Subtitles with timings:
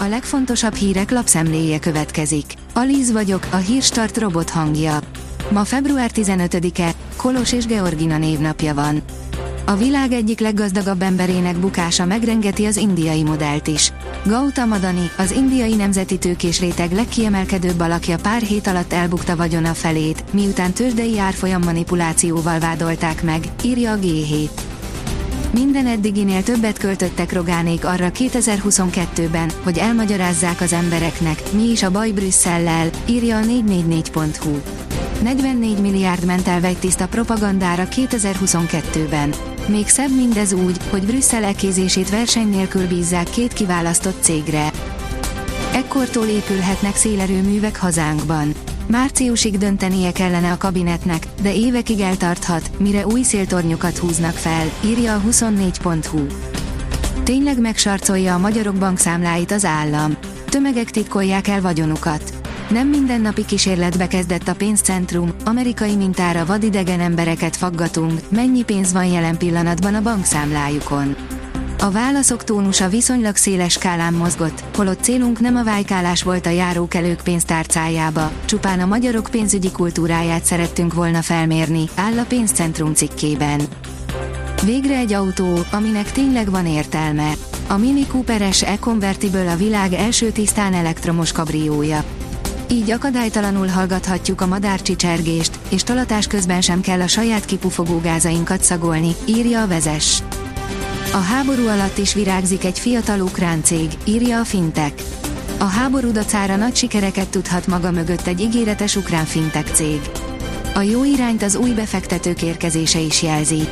[0.00, 2.44] A legfontosabb hírek lapszemléje következik.
[2.74, 4.98] Alíz vagyok, a hírstart robot hangja.
[5.50, 9.02] Ma február 15-e, Kolos és Georgina névnapja van.
[9.66, 13.92] A világ egyik leggazdagabb emberének bukása megrengeti az indiai modellt is.
[14.24, 20.24] Gautam Adani, az indiai nemzeti tőkés réteg legkiemelkedőbb alakja pár hét alatt elbukta vagyona felét,
[20.32, 24.48] miután tőzsdei árfolyam manipulációval vádolták meg, írja a G7.
[25.58, 32.10] Minden eddiginél többet költöttek Rogánék arra 2022-ben, hogy elmagyarázzák az embereknek, mi is a baj
[32.10, 34.60] Brüsszellel, írja a 444.hu.
[35.22, 39.34] 44 milliárd ment el tiszta propagandára 2022-ben.
[39.68, 44.72] Még szebb mindez úgy, hogy Brüsszel ekézését verseny nélkül bízzák két kiválasztott cégre.
[45.74, 48.52] Ekkortól épülhetnek szélerőművek hazánkban.
[48.90, 55.20] Márciusig döntenie kellene a kabinetnek, de évekig eltarthat, mire új széltornyokat húznak fel, írja a
[55.20, 56.26] 24.hu.
[57.22, 60.16] Tényleg megsarcolja a magyarok bankszámláit az állam.
[60.44, 62.32] Tömegek titkolják el vagyonukat.
[62.70, 69.38] Nem mindennapi kísérletbe kezdett a pénzcentrum, amerikai mintára vadidegen embereket faggatunk, mennyi pénz van jelen
[69.38, 71.16] pillanatban a bankszámlájukon.
[71.80, 77.20] A válaszok tónusa viszonylag széles skálán mozgott, holott célunk nem a vájkálás volt a járókelők
[77.22, 83.60] pénztárcájába, csupán a magyarok pénzügyi kultúráját szerettünk volna felmérni, áll a pénzcentrum cikkében.
[84.64, 87.32] Végre egy autó, aminek tényleg van értelme.
[87.68, 92.04] A Mini Cooper S E-Convertible a világ első tisztán elektromos kabriója.
[92.70, 99.14] Így akadálytalanul hallgathatjuk a madárcsicsergést, és talatás közben sem kell a saját kipufogó gázainkat szagolni,
[99.26, 100.22] írja a vezes.
[101.12, 105.02] A háború alatt is virágzik egy fiatal ukrán cég, írja a Fintek.
[105.58, 110.00] A háború dacára nagy sikereket tudhat maga mögött egy ígéretes ukrán fintek cég.
[110.74, 113.68] A jó irányt az új befektetők érkezése is jelzi.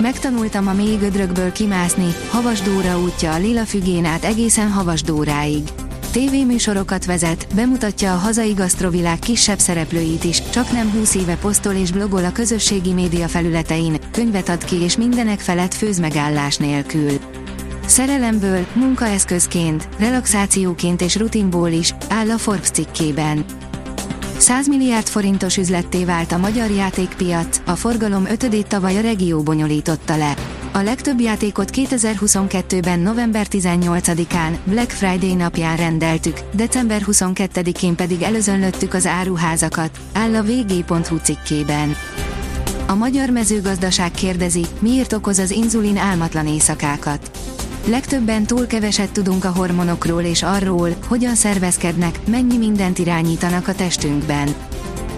[0.00, 5.62] Megtanultam a mély gödrökből kimászni, Havasdóra útja a Lila fügén át egészen Havasdóráig.
[6.10, 11.92] TV-műsorokat vezet, bemutatja a hazai gasztrovilág kisebb szereplőit is, csak nem 20 éve posztol és
[11.92, 17.12] blogol a közösségi média felületein, könyvet ad ki és mindenek felett főz megállás nélkül.
[17.86, 23.44] Szerelemből, munkaeszközként, relaxációként és rutinból is, áll a Forbes cikkében.
[24.38, 30.16] 100 milliárd forintos üzletté vált a magyar játékpiac, a forgalom ötödét tavaly a regió bonyolította
[30.16, 30.34] le.
[30.78, 39.06] A legtöbb játékot 2022-ben november 18-án, Black Friday napján rendeltük, december 22-én pedig előzönlöttük az
[39.06, 41.94] áruházakat, áll a vg.hu cikkében.
[42.86, 47.30] A magyar mezőgazdaság kérdezi, miért okoz az inzulin álmatlan éjszakákat.
[47.86, 54.54] Legtöbben túl keveset tudunk a hormonokról és arról, hogyan szervezkednek, mennyi mindent irányítanak a testünkben.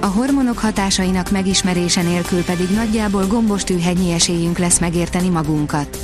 [0.01, 5.99] A hormonok hatásainak megismerése nélkül pedig nagyjából gombos tűhegyi esélyünk lesz megérteni magunkat.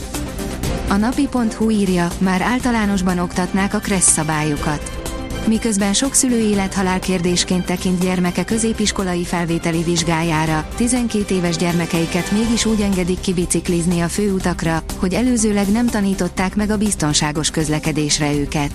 [0.89, 5.05] A napi.hu írja, már általánosban oktatnák a kressz szabályokat.
[5.47, 12.81] Miközben sok szülő élethalál kérdésként tekint gyermeke középiskolai felvételi vizsgájára, 12 éves gyermekeiket mégis úgy
[12.81, 18.73] engedik kibiciklizni a főutakra, hogy előzőleg nem tanították meg a biztonságos közlekedésre őket.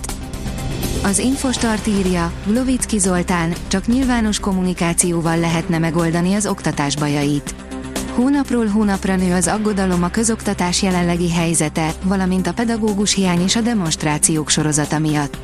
[1.02, 7.54] Az Infostart írja, Glovicki Zoltán, csak nyilvános kommunikációval lehetne megoldani az oktatás bajait.
[8.14, 13.60] Hónapról hónapra nő az aggodalom a közoktatás jelenlegi helyzete, valamint a pedagógus hiány és a
[13.60, 15.36] demonstrációk sorozata miatt.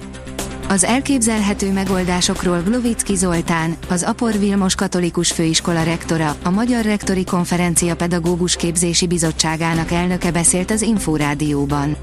[0.68, 7.96] Az elképzelhető megoldásokról Glovicki Zoltán, az Apor Vilmos Katolikus Főiskola rektora, a Magyar Rektori Konferencia
[7.96, 11.96] Pedagógus Képzési Bizottságának elnöke beszélt az Inforádióban.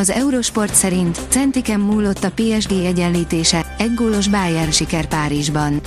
[0.00, 5.80] Az Eurosport szerint centiken múlott a PSG egyenlítése, egy gólos Bayern siker Párizsban.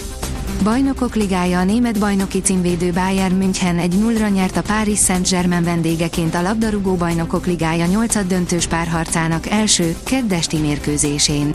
[0.63, 6.35] Bajnokok ligája a német bajnoki címvédő Bayern München egy nullra nyert a Paris Saint-Germain vendégeként
[6.35, 11.53] a labdarúgó bajnokok ligája 8 döntős párharcának első, keddesti mérkőzésén.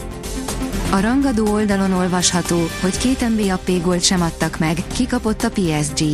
[0.90, 6.04] A rangadó oldalon olvasható, hogy két MBAP gólt sem adtak meg, kikapott a PSG.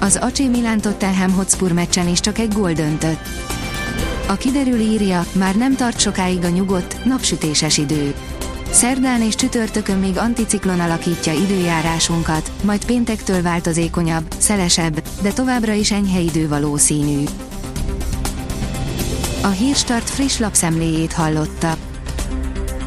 [0.00, 3.55] Az AC Milan Tottenham Hotspur meccsen is csak egy gól döntött.
[4.28, 8.14] A kiderül írja, már nem tart sokáig a nyugodt, napsütéses idő.
[8.70, 16.20] Szerdán és csütörtökön még anticiklon alakítja időjárásunkat, majd péntektől változékonyabb, szelesebb, de továbbra is enyhe
[16.20, 17.24] idő valószínű.
[19.42, 21.76] A Hírstart friss lapszemléjét hallotta.